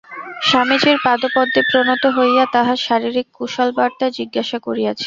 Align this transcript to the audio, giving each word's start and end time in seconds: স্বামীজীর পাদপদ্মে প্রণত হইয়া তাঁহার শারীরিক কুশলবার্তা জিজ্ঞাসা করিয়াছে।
স্বামীজীর 0.41 0.97
পাদপদ্মে 1.05 1.61
প্রণত 1.69 2.03
হইয়া 2.17 2.43
তাঁহার 2.53 2.79
শারীরিক 2.87 3.27
কুশলবার্তা 3.37 4.05
জিজ্ঞাসা 4.17 4.57
করিয়াছে। 4.59 4.99